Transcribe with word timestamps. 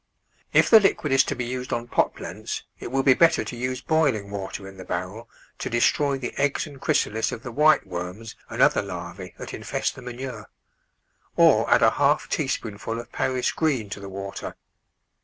If 0.51 0.67
the 0.67 0.79
liquid 0.79 1.13
is 1.13 1.23
to 1.25 1.35
be 1.35 1.45
used 1.45 1.71
on 1.71 1.87
pot 1.87 2.15
plants 2.15 2.63
it' 2.79 2.89
will 2.91 3.03
be 3.03 3.13
better 3.13 3.43
to 3.43 3.55
use 3.55 3.81
boiling 3.81 4.31
water 4.31 4.67
in 4.67 4.77
the 4.77 4.83
barrel 4.83 5.29
to 5.59 5.69
destroy 5.69 6.17
the 6.17 6.33
eggs 6.39 6.65
and 6.65 6.81
chrysalis 6.81 7.31
of 7.31 7.43
the 7.43 7.51
white 7.51 7.85
worms 7.85 8.35
and 8.49 8.63
other 8.63 8.81
larvae 8.81 9.35
that 9.37 9.53
infest 9.53 9.93
the 9.93 10.01
manure; 10.01 10.49
or 11.35 11.69
add 11.69 11.83
a 11.83 11.91
half 11.91 12.27
tea 12.29 12.47
spoonful 12.47 12.99
of 12.99 13.11
Paris 13.11 13.51
green 13.51 13.91
to 13.91 13.99
the 13.99 14.09
water. 14.09 14.55